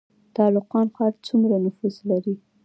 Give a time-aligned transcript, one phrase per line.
[0.35, 2.35] تالقان ښار څومره نفوس لري؟